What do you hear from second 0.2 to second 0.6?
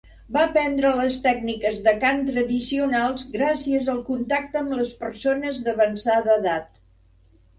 Va